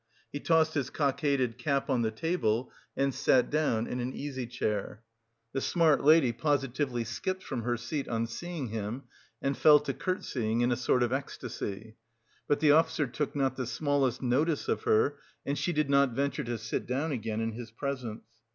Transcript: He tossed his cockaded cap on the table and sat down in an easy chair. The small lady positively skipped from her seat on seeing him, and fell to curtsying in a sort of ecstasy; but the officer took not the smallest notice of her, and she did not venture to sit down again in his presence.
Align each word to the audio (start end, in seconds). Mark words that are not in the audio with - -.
He 0.33 0.39
tossed 0.39 0.73
his 0.73 0.89
cockaded 0.89 1.59
cap 1.59 1.87
on 1.87 2.01
the 2.01 2.09
table 2.09 2.71
and 2.97 3.13
sat 3.13 3.51
down 3.51 3.85
in 3.85 3.99
an 3.99 4.13
easy 4.13 4.47
chair. 4.47 5.03
The 5.53 5.61
small 5.61 5.97
lady 5.97 6.31
positively 6.31 7.03
skipped 7.03 7.43
from 7.43 7.61
her 7.61 7.77
seat 7.77 8.07
on 8.07 8.25
seeing 8.25 8.69
him, 8.69 9.03
and 9.43 9.55
fell 9.55 9.79
to 9.81 9.93
curtsying 9.93 10.61
in 10.61 10.71
a 10.71 10.75
sort 10.75 11.03
of 11.03 11.13
ecstasy; 11.13 11.97
but 12.47 12.61
the 12.61 12.71
officer 12.71 13.05
took 13.05 13.35
not 13.35 13.57
the 13.57 13.67
smallest 13.67 14.23
notice 14.23 14.67
of 14.67 14.85
her, 14.85 15.19
and 15.45 15.55
she 15.55 15.71
did 15.71 15.87
not 15.91 16.13
venture 16.13 16.45
to 16.45 16.57
sit 16.57 16.87
down 16.87 17.11
again 17.11 17.39
in 17.39 17.51
his 17.51 17.69
presence. 17.69 18.23